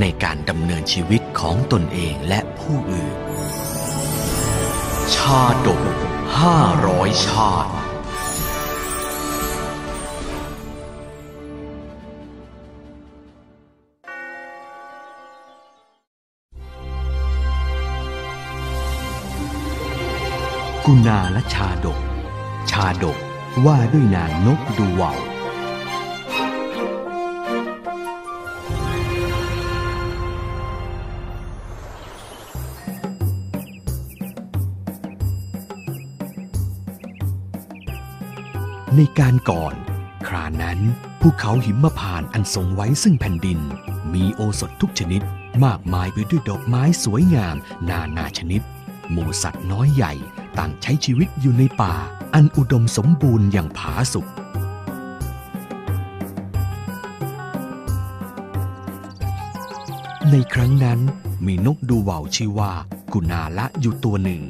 [0.00, 3.16] ในการดำเนินชีวิตของตนเองและผู้อื่น
[5.14, 5.82] ชาดก
[6.40, 7.72] ห้าร้อยชาติ
[20.86, 21.98] กุณาและชาดก
[22.70, 23.16] ชาดก
[23.64, 25.35] ว่าด้วยนางนกดูว่าว
[38.94, 39.74] ในการก่อน
[40.28, 40.78] ครานั้น
[41.20, 43.58] ภูเขาหิมพานอันทรงไว้ซึ่งแผ่นดิน
[44.14, 45.22] มีโอสถทุกชนิด
[45.64, 47.56] มากมายไปด้วยดอกไม้สวยงาม
[47.90, 48.62] นานาชนิด
[49.10, 50.12] หมู่สัตว์น้อยใหญ่
[50.58, 51.94] ต่างใช้ชีวิตอยู่ในป่า
[52.34, 54.26] อันอุดมสมบูรณ์อย่างผาสุก
[60.30, 61.00] ในครั้งนั้น
[61.46, 62.72] มีนกดูว่าวชื่อว่า
[63.12, 64.42] กุณาละอยู่ตัวหนึ่ง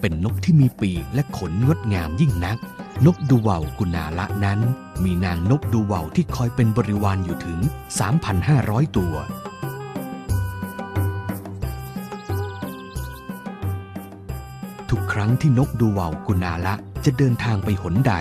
[0.00, 2.58] เป็นนกที่มีปีกและขนงดงามยิ่งนัก
[3.06, 4.60] นกดูว่าวกุณาละนั้น
[5.04, 7.58] มีนางนกดูว่าวที่คอยเป็นบริวารอยู่ถึง
[8.28, 9.14] 3,500 ตัว
[14.90, 18.14] ทุกครั้งที่นกดูว่าวกุณาละจะเดินทางไปหนใด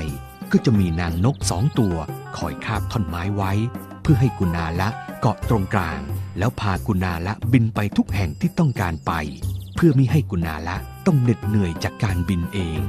[0.52, 1.95] ก็จะมีนางนกสองตัว
[2.38, 3.52] คอยคาบท่อนไม้ไว้
[4.02, 4.89] เพื่อให้กุณาละ
[5.21, 5.99] เกาะตรงกลาง
[6.38, 9.11] แล้วพากุณาละบินไปทุกแห่งที่ต้องการไป
[9.75, 12.82] เพื่อมิให้กุณาละต้องเหน็ดเหนื่อยจากการบินเอง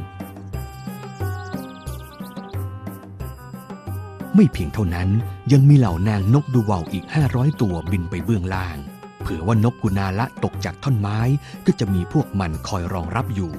[4.34, 5.08] ไม่เพียงเท่านั้น
[5.52, 8.76] ยังมีเหล่านางนกดูว่าวอีก 500 ตัวบินไปเบื้องล่าง
[9.22, 11.18] เผื่อว่านกกุณาละตกจากท่อนไม้
[11.66, 13.52] ก็จะมีพวกมันคอยรองรับอยู่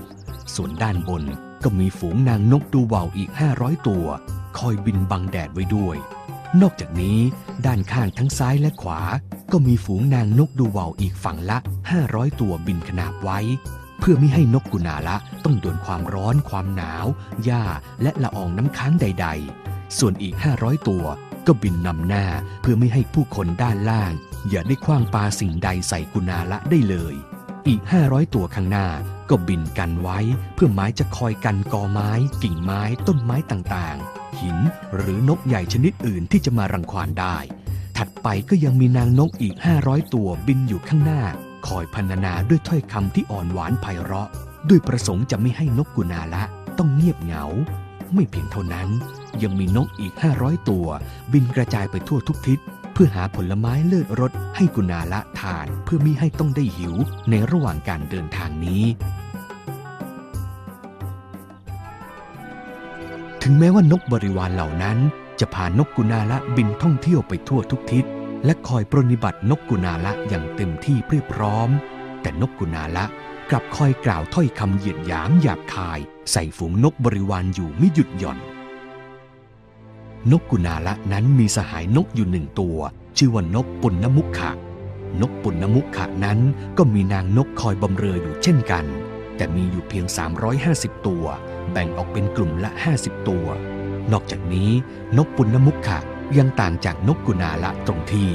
[0.55, 1.23] ส่วนด้านบน
[1.63, 4.05] ก็มีฝูงนางนกดูว่าวอีก 500 ตัว
[4.57, 5.97] คอยบินบังแดดไว้ด้วย
[6.61, 7.19] นอกจากนี้
[7.65, 9.01] ด้านข้างทั้งซ้ายและขวา
[9.51, 11.57] ก็มีฝูงนางนกดูว่าวอีกฝั่งละ
[11.99, 13.39] 500 ตัวบินขนาบไว้
[13.99, 17.05] เพื่อไม่ให้นกกุณาละต้องโดนความร้อนความหนาว
[17.43, 17.63] หญ้า
[18.01, 21.05] และละอองน้ำค้างใดๆ ส่วนอีก 500 ตัว
[21.47, 22.25] ก็บินนำหน้า
[22.61, 24.11] เพื่อไม่ให้ผู้คนด้านล่าง
[24.49, 27.15] อย่าได้คว้างปาสิ่งใดใส่กุณาละได้เลย
[27.67, 28.87] อีก 500 ตัวข้างหน้า
[29.29, 30.19] ก็บินกันไว้
[30.55, 32.11] เพื่อไม้จะคอยกันกอไม้
[32.43, 34.57] กิ่งไม้ต้นไม้ต่างๆ หิน
[34.95, 37.37] หรือนกใหญ่ชนิดอื่นที่จะมารังควานได้
[37.97, 41.21] ถัดไปก็ยังมีนางนกอีก 500 ตัวบินอยู่ข้างหน้า
[41.67, 44.29] คอยพรรณนาด้วยถ้อยคำที่อ่อนหวานไพเราะ
[44.69, 46.43] ด้วยประสงค์จะไม่ให้นกกุณาละ
[46.77, 47.45] ต้องเงียบเหงา
[48.13, 48.89] ไม่เพียงเท่านั้น
[49.43, 50.87] ยังมีนกอีก 500 ตัว
[51.33, 52.59] บินกระจายไปทั่วทุกทิศ
[52.93, 56.95] เพื่อหาผลไม้เลิศรสให้กุณาละทานเพื่อมิให้ต้องได้หิว
[57.29, 58.83] ในระหว่างการเดินทางนี้
[63.43, 64.97] ถึงแม้ว่านกบริวารเหล่านั้น
[65.39, 68.05] จะพานกกุณาละบินท่องเที่ยวไปทั่วทุกทิศ
[68.45, 71.69] และคอยปรนนิบัตินกกุณาละอย่างเต็มที่เพียบพร้อม
[72.21, 73.05] แต่นกกุณาละ
[73.49, 75.99] กลับคอยกล่าวถ้อยคำเหยียดหยามหยาบคาย
[76.31, 78.39] ใส่ฝูงนกบริวารอยู่ไม่หยุดหย่อน
[80.31, 82.77] นกกุณาละนั้นมีสหายนกอยู่หนึ่งตัว
[83.17, 84.51] ชื่อว่านกปุณณมุขะ
[85.21, 86.39] นกปุณณมุขะนั้น
[86.77, 88.85] ก็มีนางนกคอยบำเรออยู่เช่นกัน
[89.35, 90.05] แต่มีอยู่เพียง
[90.55, 91.25] 350 ตัว
[91.71, 93.47] แบ่งออกเป็นกลุ่มละ 50 ตัว
[94.11, 94.69] นอกจากนี้
[95.17, 95.99] นกปุณณมุขะ
[96.37, 98.29] ยังต่างจากนกกุณาละตรงที่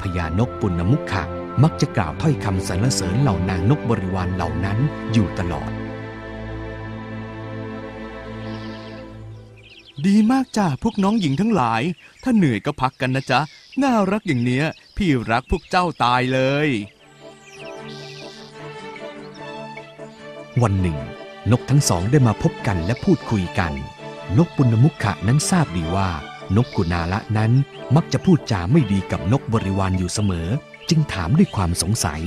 [0.00, 1.22] พญานกปุณณมุขะ
[1.62, 4.78] มักจะกล่าวถ้อยคำสรรเสริญเหล่านางนกบริวารเหล่านั้น
[5.12, 5.70] อยู่ตลอด
[10.06, 11.82] ดีมากจ้าพวกน้องหญิงทั้งหลาย
[12.22, 13.40] ถ้าเหนื่อยก็พักกันนะจ๊ะ
[13.82, 14.64] น่ารักอย่างเนี้ย
[14.96, 16.68] พี่รักพวกเจ้าตายเลย
[20.62, 20.98] วันหนึ่ง
[21.50, 23.72] นกทั้งสองได้มาพบกันและพูดคุยกัน
[24.38, 26.08] นกปุณณมุขะนั้นทราบดีว่า
[26.56, 27.52] นกกุณาละนั้น
[27.96, 30.48] มักจะพูดจาไม่ดีกับนกบริวารอยู่เสมอ
[30.88, 32.22] จึงถามด้วยความสงสัย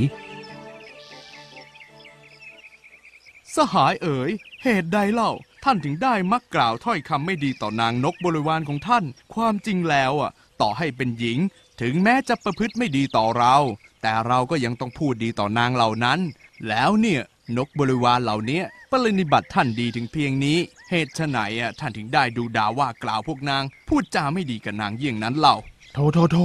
[3.55, 4.31] สหายเอ๋ย
[4.63, 5.31] เหตุใดเล่า
[5.63, 10.31] ท่านถึงได้มักกล่าวถ้อยคำไม่ดีต่อนางนกบริวารของท่าน ความจริงแล้วอะ
[10.61, 11.37] ต่อให้เป็นหญิง
[11.81, 13.55] ถึงแม้จะประพฤติไม่ดีต่อเรา
[14.01, 16.19] แต่เราก็ยังต้องพูดดีต่อนางเหล่านั้น
[16.67, 17.21] แล้วเนี่ย
[17.57, 18.61] นกบริวารเหล่านี้
[18.91, 20.57] ปรินิบัติท่านดีถึงเพียงนี้
[20.89, 25.55] เหตุไฉนอะท่านถึงได้ดูด่าว่ากล่าวพวกนาง พูดจาไม่ดีกับนางเยี่ยงนั้นเล่า
[25.93, 26.37] โทโทโท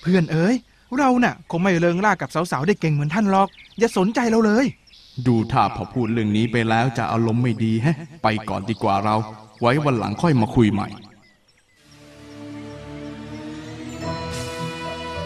[0.00, 0.54] เพื่อนเอ๋ย
[0.98, 4.66] เราน่ะคงไม่เริงร่ากับสาวๆได้เก่งเหมือนท่านหรอก อย่าสนใจเราเลย
[5.26, 9.16] ดูถ้าพอพูดเรื่องนี้ไปแล้วจะอารมณ์ไม่ดีแฮะ ไปก่อนดีกว่าเรา
[9.60, 10.88] ไว้วันหลังค่อยมาคุยใหม่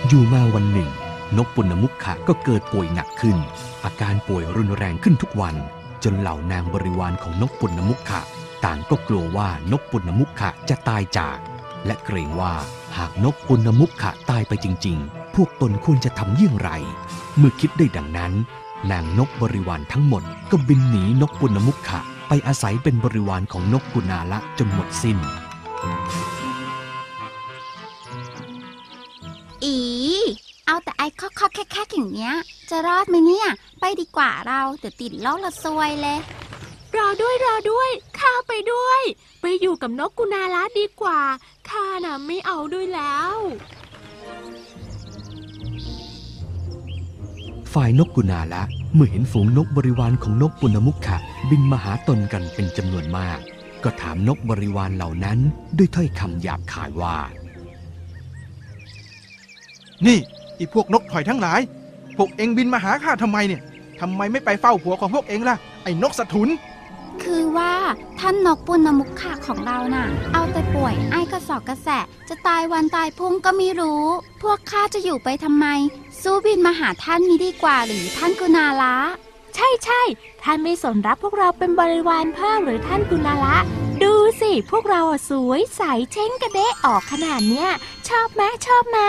[0.08, 0.90] อยู่มาวันหนึ่ง
[1.37, 3.37] นกปุณมุขะก็เกิดป่วยหนักขึ้น
[3.84, 5.56] อาการป่วยรุนแรงขึ้นทุกวัน
[6.04, 8.20] จนเหล่านางบริวารของนกปุณมุขะ
[8.64, 11.38] ต่างก็กลัวว่านกปุณมุขะจะตายจาก
[11.87, 12.54] และเกรงว่า
[12.96, 16.70] หากนกปุณมุขะตายไปจริง ๆ พวกตนควรจะทำเยี่ยงไร
[17.37, 18.32] เมื่อคิดได้ดังนั้น
[18.90, 25.18] นางนกบริวารทั้งหมด ก็บินหนีนกปุณณมุขะ ไปอาศัยเป็นบริวารของนกกุณาละจนหมดสิ้น
[29.64, 29.76] อี
[30.66, 32.32] เอาแต่ไอ้คอกๆแค่ๆอย่างเนี้ย
[32.70, 33.48] จะรอดไหมเนี่ย
[33.80, 36.18] ไปดีกว่าเราเดี๋ยวติดโรคละซวยเลย
[36.96, 39.02] รอด้วยรอด้วยข้าไปด้วย
[39.40, 41.20] ไปอยู่กับนกกุณาละดีกว่า
[41.68, 43.36] ข้าน่ะไม่เอาด้วยแล้ว
[47.75, 48.62] ฝ่ายนกกุณาละ
[48.94, 51.17] เมื่อเห็นฝูงนกบริวารของนกปุณณมุขะ
[51.50, 53.38] บินมาหาตนกันเป็นจำนวนมาก
[53.84, 55.38] ก็ถามนกบริวารเหล่านั้น
[55.76, 57.17] ด้วยถ้อยคำหยาบคายว่า
[60.06, 60.19] นี่
[60.58, 61.61] อีพวกนกถอยทั้งหลาย
[62.17, 63.61] พวกเองบินมาหาข้าทำไมเนี่ย
[64.00, 66.49] ทำไมไม่ไปเฝ้าผัวของพวกเองล่ะ ไอ้นกสะทุน
[67.25, 67.75] คือว่า
[68.20, 74.05] ท่านนกปุณณมุขะของเราน่ะ เอาแต่ป่วยไอ้กระสอบกระแสะ จะตายวันตายพรุ่งก็ไม่รู้
[74.43, 75.67] พวกข้าจะอยู่ไปทำไม
[76.22, 78.96] สู้บินมาหาท่านนี้ดีกว่าหรือท่านกุณาละ
[79.55, 80.02] ใช่ใช่
[80.43, 83.56] ท่านไม่สนรับพวกเราเป็นบริวารเพิ่มหรือท่านกุณาละ
[84.02, 85.82] ดูสิ พวกเราอะสวยใส
[86.12, 87.70] เช้งกระเดะออกขนาดเนี้ย
[88.08, 89.08] ชอบไหมชอบมา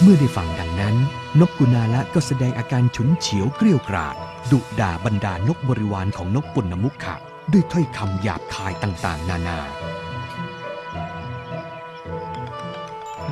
[0.00, 0.96] เมื่อได้ฟังดังนั้น
[1.40, 4.16] นกกุณาละก็แสดงอาการฉุนเฉียวเกรี้ยวกราด
[4.50, 7.14] ดุด่าบรรดานกบริวารของนกปุณณมุขะ
[7.52, 9.58] ด้วยถ้อยคำหยาบคายต่างๆ นานา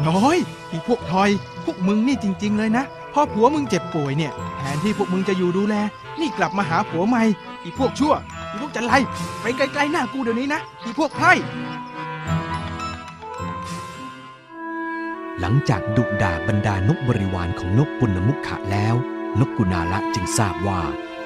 [0.08, 0.36] น้อย
[0.70, 1.30] อีพวกทอย
[1.64, 5.74] พวกมึงนี่จริง ๆ เลยนะพ่อผัวมึงเจ็บป่วยเนี่ยแทนที่พวกมึงจะอยู่ดูแล
[6.20, 7.22] นี่กลับมาหาผัวใหม่
[7.64, 8.14] อีพวกชั่ว
[8.50, 8.92] อีพวกจันไร
[9.42, 11.32] ไปไกลๆหน้ากูเดี๋ยวนี้นะอีพวกไพร่
[15.40, 18.94] หลังจากดุด่าบรรดานกบริวารของนกปุณณมุขะแล้ว
[19.40, 20.80] นกกุณาละจึงทราบว่า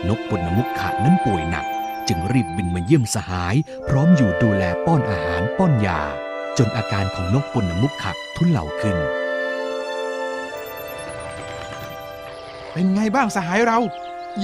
[0.08, 1.66] นกปุณณมุขะนั้นป่วยหนัก
[2.08, 3.54] จึงรีบบินมาเยี่ยมสหาย
[3.88, 6.00] พร้อมอยู่ดูแลป้อนอาหารป้อนยา
[6.58, 8.96] จนอาการของนกปุณณมุขะทุเลาขึ้น
[12.72, 13.78] เป็นไงบ้างสหายเรา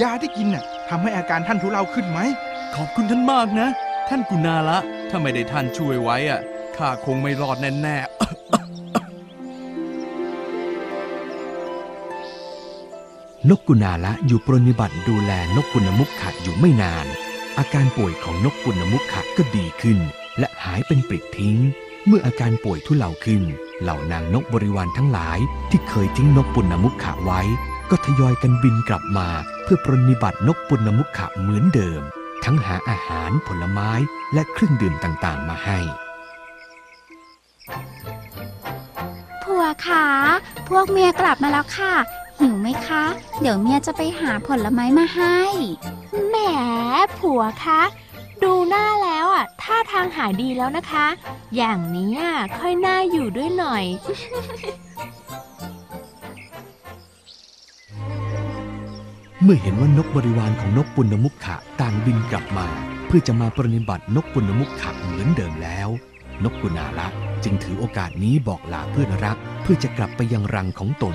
[0.00, 2.19] ยาที่กินน่ะทำให้อาการท่านทุเลาขึ้นไหม
[2.74, 3.69] ขอบคุณท่านมากนะ
[4.08, 4.78] ท่านกุณาละ
[5.10, 6.40] ถ้าไม่ได้ท่านช่วยไว้อะ
[6.76, 7.96] ข้าคงไม่รอดแน่
[13.50, 17.06] นกกุณาละอยู่ปรนนิบัติดูแลนกปุณมุขะอยู่ไม่นาน
[17.58, 19.98] อาการป่วยของนกปุณมุขะก็ดีขึ้น
[20.38, 21.58] และหายเป็นปลิดทิ้ง
[22.06, 23.43] เมื่ออาการป่วยทุเลาขึ้น
[23.82, 25.38] เหล่านางนกบริวารทั้งหลาย
[25.70, 27.40] ที่เคยทิ้งนกปุณมุขะไว้
[27.90, 29.28] ก็ทยอยกันบินกลับมา
[29.62, 32.02] เพื่อปรนนิบัตินกปุณมุขะเหมือนเดิม
[32.44, 33.90] ทั้งหาอาหารผลไม้
[34.34, 35.78] และเครื่องดื่มต่างๆ มาให้
[39.43, 40.06] ผัวขา
[40.69, 41.94] พวกเมียกลับมาแล้วค่ะ
[42.38, 43.04] หิวไหมคะ
[43.40, 45.38] เดี๋ยวเมียจะไปหาผลไม้มาให้
[46.28, 46.36] แหม
[47.18, 47.82] ผัวคะ
[48.42, 51.06] ดูหน้าแล้วอะท่าทางหายดีแล้วนะคะ
[51.56, 52.20] อย่างเนี้ย
[52.58, 53.84] ค่อยน่าอยู่ด้วยหน่อย
[59.43, 62.69] เมื่อเห็นว่านกบริวารของนกปุณณมุขะต่างบินกลับมา
[63.06, 65.88] เพื่อจะมาปรนนิบัตินกปุณณมุขะเหมือนเดิมแล้ว
[66.44, 67.08] นกกุณาละ
[67.44, 71.05] จึงถือโอกาสนี้บอกลาเพื่อนรัก เพื่อจะกลับไปยังรังของต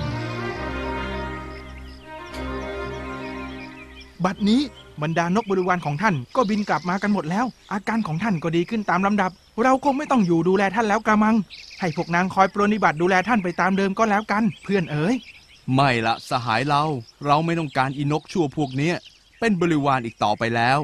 [4.24, 4.60] บัดนี้
[5.02, 9.30] บรรดานกบริวารของท่านก็บินกลับมากันหมดแล้ว อาการของท่านก็ดีขึ้นตามลำดับ
[9.62, 11.36] เราคงไม่ต้องอยู่ดูแลท่านแล้วกระมัง
[11.80, 16.82] ให้พวกนางคอยปรนนิบัติดูแลท่านไปตามเดิมก็แล้วกัน เพื่อนเอ๋ยๆไม่ละสหายเรา
[17.26, 18.94] เราไม่ต้องการอีนกชั่วพวกเนี้ย
[19.40, 20.78] เป็นบริวารอีกต่อไปแล้ว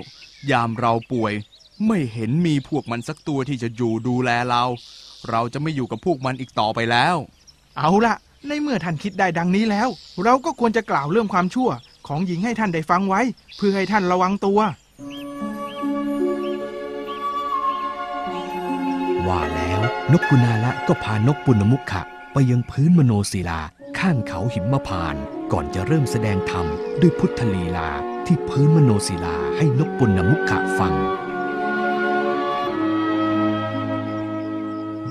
[0.51, 1.33] ยามเราป่วย
[1.87, 4.65] ไม่เห็นมีพวกมันสักตัวที่จะอยู่ดูแลเรา
[5.31, 7.17] เราจะไม่อยู่กับพวกมันอีกต่อไปแล้ว
[7.79, 8.15] เอาละ
[8.47, 9.89] ในเมื่อท่านคิดได้ดังนี้แล้ว
[10.25, 11.69] เราก็ควรจะกล่าวเรื่องความชั่ว
[12.09, 13.21] ของหญิงให้ท่านได้ฟังไว้
[13.57, 14.61] เพื่อให้ท่านระวังตัว
[19.27, 19.81] ว่าแล้ว
[20.13, 23.61] นกกุณาละก็พานกปุณณมุขะไปยังพื้นมโนศิลา
[23.99, 25.23] ข้างเขาหิมพานต์
[25.53, 26.67] ก่อนจะเริ่มแสดงธรรม
[27.01, 27.89] ด้วยพุทธลีลา
[28.27, 30.95] ที่พื้นมโนศิลาให้นกปุณณมุขะฟัง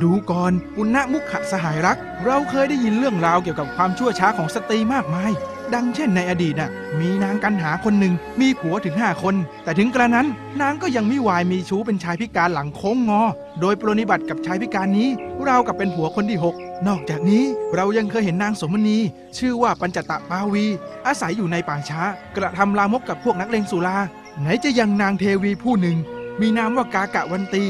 [0.01, 5.31] ดูก่อนปุณณมุขะสหายรัก เราเคยได้ยินเรื่องราวเกี่ยวกับความชั่วช้าของสตรีมากมาย
[5.73, 10.27] ดังเช่นในอดีตน่ะ มีนางกันหาคนหนึ่งมีผัวถึงห้าคน แต่ถึงกระนั้น
[10.61, 13.21] นางก็ยังม่วายมีชู้เป็นชายพิการหลังโค้งงอ
[13.61, 15.09] โดยปรนิบัติกับชายพิการนี้
[15.45, 16.55] เรากับเป็นผัวคนที่หก
[16.87, 17.43] นอกจากนี้
[17.75, 18.97] เรายังเคยเห็นนางสมณี
[19.37, 20.65] ชื่อว่าปัญจตะปาวี
[21.05, 22.01] อาศัยอยู่ในป่าช้า
[22.37, 23.97] กระทำลามกกับพวกนักเลงสุรา
[24.39, 25.97] ไหนจะยังนางเทวีผู้หนึ่ง
[26.41, 27.63] มีนามว่ากากะวันตี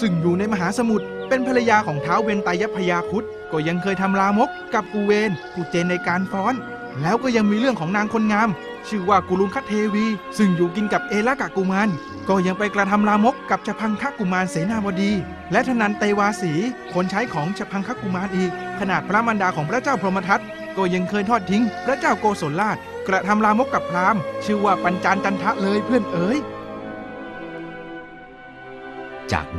[0.00, 6.54] ซึ่งอยู่ในมหาสมุทรเป็นภรรยาของท้าวเวนไตยพยาคุดก็ยังเคยทำลามกกับกูเวนกูเจนในการฟ้อน
[7.00, 8.48] แล้วก็ยังมีเรื่องของนางคนงาม
[8.88, 10.06] ชื่อว่ากุลุงคัตเทวี
[10.38, 11.88] ซึ่งอยู่กินกับเอลากะกุมาร
[12.28, 15.12] ก็ยังไปกระทำลามกกับชพังคกุมารเสนาบดี
[15.52, 16.52] และธนันเตวาสี
[16.94, 20.40] คนใช้ของชพังคกุมารอีก ขนาดพระมารดาของพระเจ้าพรหมทัต
[20.76, 22.76] ก็ยังเคยทอดทิ้ง พระเจ้าโกศลราช
[23.08, 26.38] กระทำลามกกับพราหมณ์ ชื่อว่าปัญจานจันทะเลยเพื่อนเอ๋ย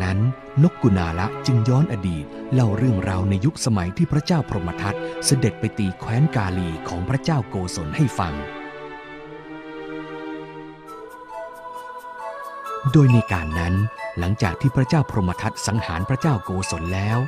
[0.04, 0.18] นั้น
[0.64, 4.96] นกกุณาละจึงย้อนอดีต เล่าเรื่องราวในยุคสมัยที่พระเจ้าพรหมทัต
[5.26, 8.34] เสด็จไปตีแคว้นกาลีของพระเจ้าโกศลให้ฟัง
[12.92, 13.76] โดยในการนั้น
[14.20, 17.20] หลังจากที่พระเจ้าพรหมทัตสังหารพระเจ้าโกศลแล้ว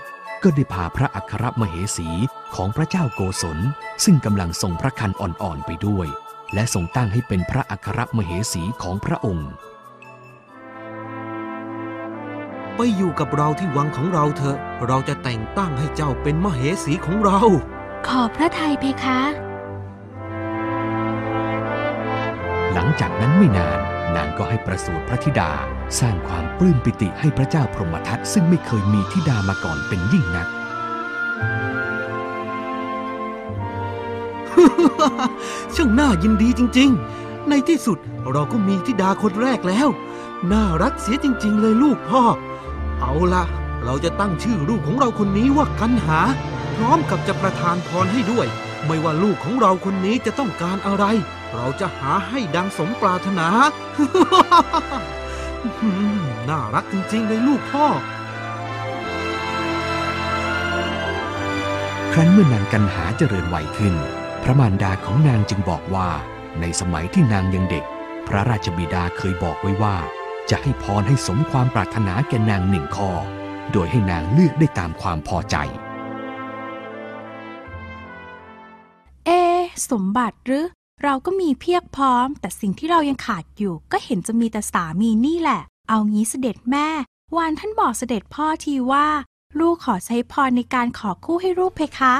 [0.44, 2.10] ก็ได้พาพระอัครมเหสี
[2.56, 3.60] ของพระเจ้าโกศล
[4.04, 6.08] ซึ่งกำลังทรงพระคันอ่อนๆไปด้วย
[6.54, 9.50] และทรงตั้งให้เป็นพระอัครมเหสีของพระองค์
[12.78, 17.40] ไปอยู่กับเราที่วังของเราเถอะ เราจะแต่งตั้งให้เจ้าเป็นมเหสีของเรา
[18.08, 19.20] ขอพระทัยเพคะ
[22.74, 23.80] หลังจากนั้นไม่นาน
[24.16, 25.52] นางก็ให้ประสูติพระธิดา
[26.00, 30.48] สร้างความปลื้มปิติให้พระเจ้าพรหมทัตซึ่งไม่เคยมีธิดามาก่อนเป็นยิ่งนัก
[35.76, 36.90] ช่างน่ายินดีจริง
[37.20, 37.98] ๆ ในที่สุด
[38.32, 39.88] เราก็มีธิดาคนแรกแล้ว
[40.52, 42.24] น่ารักเสียจริง ๆ เลยลูกพ่อ
[43.02, 43.44] เอาละ
[43.84, 46.20] เราจะตั้งชื่อลูกของเราคนนี้ว่ากันหา
[46.76, 48.48] พร้อมกับจะประทานพรให้ด้วย
[48.86, 51.06] ไม่ว่าลูกของเราคนนี้จะต้องการอะไร
[51.54, 53.48] เราจะหาให้ดังสมปรารถนา
[56.50, 57.88] น่ารักจริงๆเลยลูกพ่อ
[62.14, 63.96] ครั้นเมื่อนางกันหาเจริญวัยขึ้น
[64.44, 66.10] พระมารดาของนางจึงบอกว่า
[66.60, 67.86] ในสมัยที่นางยังเด็ก
[68.28, 69.98] พระราชบิดาเคยบอกไว้ว่า
[70.50, 73.10] จะให้พรให้สมความปรารถนาแก่นางหนึ่งข้อ
[73.72, 75.56] โดยให้นางเลือกได้ตามความพอใจ
[79.26, 79.62] เอะ
[79.92, 80.66] สมบัติหรือ
[81.04, 86.88] เราก็มีเพียบพร้อม แต่สิ่งที่เรายังขาดอยู่ ก็เห็นจะมีแต่สามีนี่แหละ เอางี้เสด็จแม่
[87.38, 89.08] วานท่านบอกเสด็จพ่อทีว่า
[89.60, 92.16] ลูกขอใช้พรในการขอคู่ให้ลูกเพคะ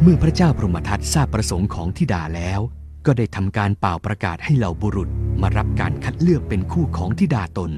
[0.00, 2.60] เมื่อพระเจ้าพรหมทัตทราบประสงค์ของธิดาแล้ว
[3.06, 5.10] ก็ได้ทำการเป่าประกาศให้เหล่าบุรุษ
[5.42, 7.72] มารับการคัดเลือกเป็นคู่ของธิดาตน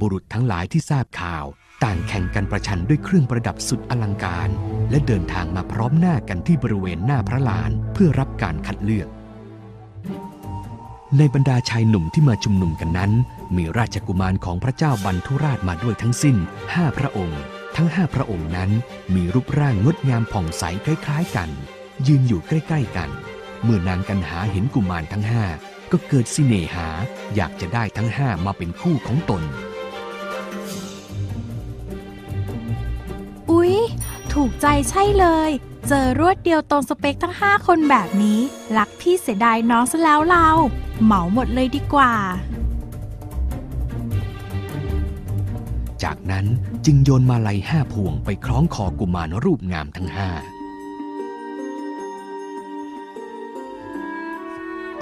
[0.00, 1.44] บุรุษทั้งหลายที่ทราบข่าว
[1.84, 4.48] ต่างแข่งกันประชันด้วยเครื่องประดับสุดอลังการ
[4.90, 9.08] และเดินทางมาพร้อมหน้ากันที่บริเวณหน้าพระลานเพื่อรับการคัดเลือก
[11.18, 13.12] ในบรรดาชายหนุ่มที่มาชุมนุมกันนั้น
[13.56, 16.36] มีราชกุมารของพระเจ้าบรรทุราชมาด้วยทั้งสิ้น
[16.74, 17.40] ห้าพระองค์
[17.76, 18.70] ทั้งห้าพระองค์นั้น
[19.14, 21.50] มีรูปร่างงดงามผ่องใสคล้าย ๆ กัน
[22.06, 23.10] ยืนอยู่ใกล้ ๆ กัน
[23.62, 25.44] เมื่อนางกันหาเห็นกุมารทั้งห้า
[25.92, 26.88] ก็เกิดสิเนหา
[27.34, 29.42] อยากจะได้ทั้งห้ามาเป็นคู่ของตน
[33.50, 33.74] อุ๊ย
[34.32, 35.50] ถูกใจใช่เลย
[35.88, 38.40] เจอรวดเดียวตรงสเปคทั้ง5คนแบบนี้
[38.76, 40.48] รักพี่เสียดายน้องซะแล้วเรา
[41.02, 42.12] เหมาหมดเลยดีกว่า
[46.02, 46.46] จากนั้น
[46.84, 50.28] จึงโยนมาลัยห้าพวงไปคล้องคอกุมารรูปงามทั้งห้า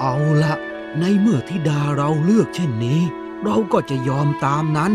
[0.01, 0.53] เอาละ
[0.99, 3.01] ในเมื่อธิดาเราเลือกเช่นนี้
[3.43, 4.93] เราก็จะยอมตามนั้น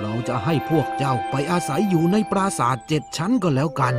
[0.00, 3.94] เราจะให้พวกเจ้าไปอาศัยอยู่ในปราสาทเจ็ดชั้นก็แล้วกัน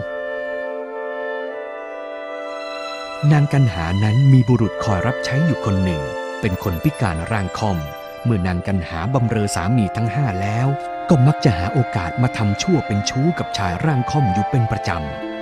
[3.31, 6.01] นางกันหานั้นมีบุรุษคอยรับใช้อยู่คนหนึ่ง
[6.41, 7.77] เป็นคนพิการร่างคอม
[8.23, 10.67] เมื่อนางกันหาบำเรอสามีทั้งห้าแล้ว
[11.09, 15.32] ก็มักจะหาโอกาสมาทำชั่วเป็นชู้กับชายร่างคอมอยู่เป็นประจำ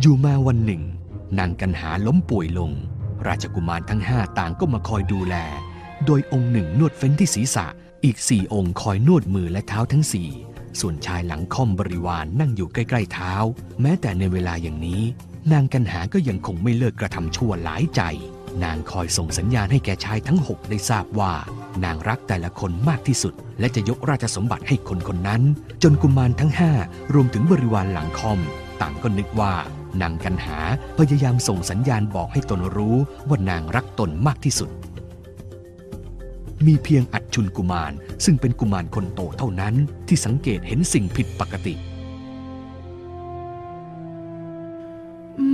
[0.00, 0.82] อยู่มาวันหนึ่ง
[1.38, 2.72] นางกันหาล้มป่วยลง
[3.26, 5.34] ราชกุมารทั้งห้าต่างก็มาคอยดูแล
[6.06, 7.66] โดยองค์หนึ่งนวดเฟ้นที่ศีรษะ
[8.04, 10.28] อีกสี่องค์คอยนวดมือและเท้าทั้งสี่
[10.80, 13.32] ส่วนชายหลังค่อมบริวารนนั่งอยู่ใกล้ๆเท้า
[13.80, 15.02] แม้แต่ในเวลาอย่างนี้
[15.52, 18.00] นางกันหาก็ยังคงไม่เลิกกระทำชั่วหลายใจ
[18.64, 21.32] นางคอยส่งสัญญาณให้แก่ชายทั้งหกได้ทราบว่า
[21.84, 25.42] นางรักแต่ละคนมากที่สุด และจะยกราชสมบัติให้คนคนนั้น
[25.82, 26.72] จนกุมารทั้งห้า
[27.14, 28.40] รวมถึงบริวารหลังคอม
[28.80, 29.54] ต่างก็นึกว่า
[30.02, 30.58] นางกันหา
[30.98, 32.96] พยายามส่งสัญญาณบอกให้ตนรู้
[33.28, 34.70] ว่านางรักตนมากที่สุด
[36.66, 37.92] มีเพียงอัจชุนกุมาร
[38.24, 39.74] ซึ่งเป็นกุมารคนโตเท่านั้น
[40.08, 41.74] ที่สังเกตเห็นสิ่งผิดปกติ
[45.38, 45.48] อื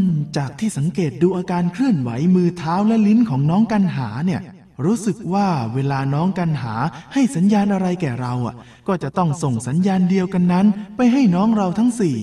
[0.00, 0.04] ม
[0.36, 4.40] จากที่สังเกตดูอาการเคลื่อนไหวมือเท้าและลิ้นของน้องกันหาเนี่ย
[4.84, 6.74] รู้สึกว่าเวลาน้องกันหา
[7.12, 8.54] ให้สัญญาณอะไรแก่เราอะ
[8.88, 12.16] ก็จะต้องส่งสัญญาณเดียวกันนั้น ไปให้น้องเราทั้งสี่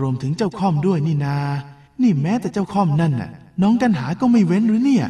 [0.00, 1.36] รวมถึงเจ้าค่อมด้วยนี่นา
[2.02, 3.30] นี่แม้แต่เจ้าค่อมนั่นน่ะ
[3.62, 5.06] น้องกันหาก็ไม่เว้นหรือเนี่ย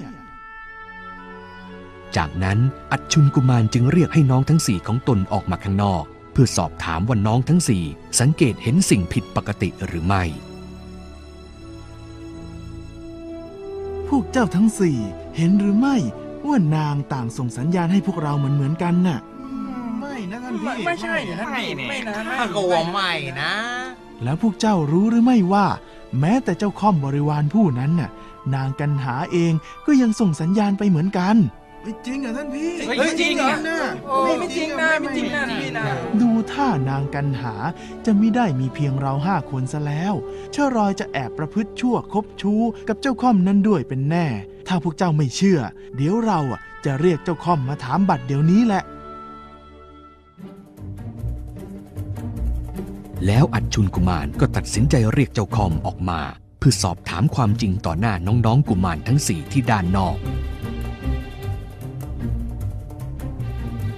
[2.17, 2.59] จากนั้น
[2.93, 7.85] อัจชุนกุมารจึงเรียกให้น้องทั้งสี่ของตนออกมาข้างนอก เพื่อสอบถามว่าน้องทั้งสี่
[8.21, 10.23] สังเกตเห็นสิ่งผิดปกติหรือไม่
[14.09, 14.99] พวกเจ้าทั้งสี่
[15.37, 15.97] เห็นหรือไม่
[16.47, 19.19] ว่านางต่างส่งสัญญาณให้พวกเราเหมือนเหมือนๆกันน่ะ
[20.01, 23.53] ไม่นะท่านพี่ ไม่ใช่นะไม่เนี่ยไม่นะข้าก็ว่าไม่นะ
[24.23, 25.67] แล้วพวกเจ้ารู้หรือไม่ว่า
[26.21, 28.11] แม้แต่เจ้าค่อมบริวารผู้นั้นน่ะ
[28.55, 29.53] นางกันหาเอง
[29.87, 31.37] ก็ยังส่งสัญญาณไปเหมือนกัน
[31.83, 33.49] ไม่จริงเหรอท่านพี่เฮ้ยจริงเหรอ
[34.25, 35.85] ไม่ไม่จริงนะไม่จริงนะพี่นะ
[36.21, 37.55] ดูท่านางกันหา
[38.05, 40.15] จะไม่ได้มีเพียงเราห้าคนซะแล้ว
[40.53, 44.27] เชื่อรอยจะแอบประพฤติชั่วคบชู้กับเจ้าค่อมนั้นด้วยเป็นแน่
[44.69, 45.61] ถ้าพวกเจ้าไม่เชื่อ
[45.97, 48.83] เดี๋ยวเราอะจะเรียกเจ้าค่อมมาถามบัตรเดี๋ยวนี้แหละ
[53.31, 56.21] แล้วอัจชุนกุมารก็ตัดสินใจเรียกเจ้าคอมออกมา
[56.59, 60.17] เพื่อสอบถามความจริงต่อหน้าน้องๆกุมารทั้งสี่ที่ด้านนอก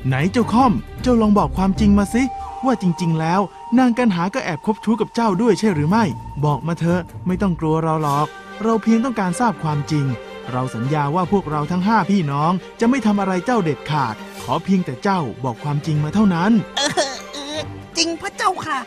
[0.07, 0.73] ไหนเจ้าค่อม
[1.03, 2.23] เจ้าลองบอกความจริงมาสิ
[2.65, 3.41] ว่าจริง ๆ แล้ว
[3.79, 6.05] นางกันหาก็แอบคบชู้กับเจ้าด้วยใช่หรือไม่
[6.45, 8.27] บอกมาเถอะไม่ต้องกลัวเราหรอก
[8.62, 10.07] เราเพียงต้องการทราบความจริง
[10.51, 16.93] เราสัญญาว่าพวกเราทั้งห้าพี่น้องจะไม่ทำอะไรเจ้าเด็ดขาด ขอเพียงแต่เจ้าบอกความจริงมาเท่านั้น เออ
[17.33, 17.61] เออ
[17.97, 18.79] จริงพระเจ้าค่ะ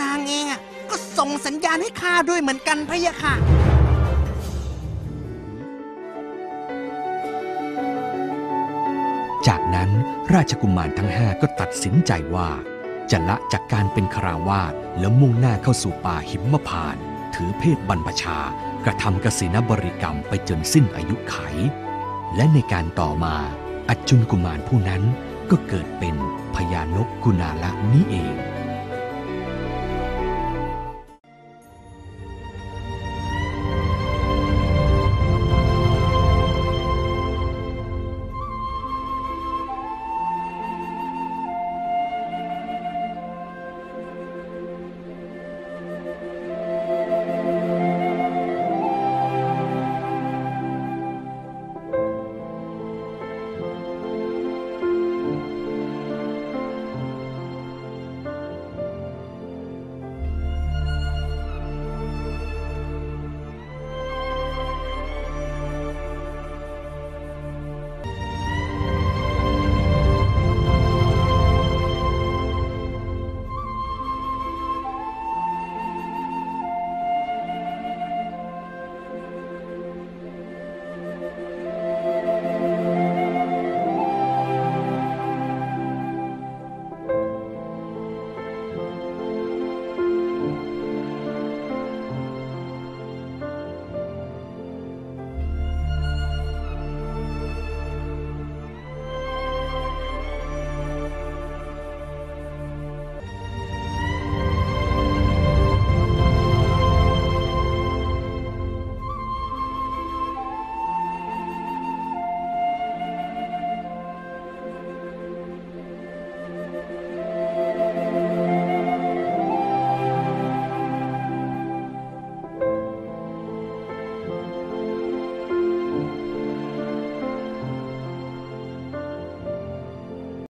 [0.00, 0.60] นางเองอะ
[0.90, 3.34] ก็ส่งสัญญาณให้ข้าด้วยเหมือนกันพะยะค่ะ
[9.48, 9.90] จากนั้น
[10.34, 12.48] ราชกุมารทั้งห้าก็ตัดสินใจว่า
[13.10, 17.02] จะละจากการเป็นคราวาสแล้วมุ่งหน้าเข้าสู่ป่าหิมพานต์
[17.34, 18.38] ถือเพศบรรพชา
[18.84, 21.36] กระทำกสินบริกรรมไปจนสิ้นอายุไข
[22.36, 23.36] และในการต่อมา
[23.88, 25.02] อัจจุนกุมารผู้นั้น
[25.50, 26.16] ก็เกิดเป็น
[26.54, 28.34] พญานกกุณาละนี้เอง